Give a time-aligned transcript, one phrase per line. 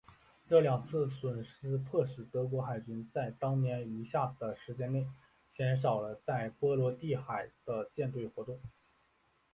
[0.47, 5.05] 这两次损失迫使德国海军在当年余下的时间内
[5.53, 8.59] 减少了在波罗的海的舰队活动。